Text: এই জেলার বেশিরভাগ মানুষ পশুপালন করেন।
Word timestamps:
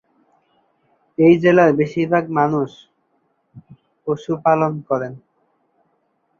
এই 1.17 1.33
জেলার 1.43 1.71
বেশিরভাগ 1.79 2.23
মানুষ 2.39 2.69
পশুপালন 4.07 4.73
করেন। 4.89 5.13